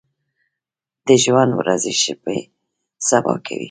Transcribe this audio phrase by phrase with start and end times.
[1.07, 2.37] د ژوند ورځې شپې
[3.07, 3.57] سبا کوي۔